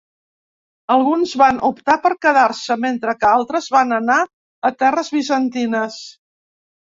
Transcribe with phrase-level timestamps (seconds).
[0.93, 4.17] Alguns van optar per quedar-se, mentre que altres van anar
[4.69, 5.99] a terres bizantines.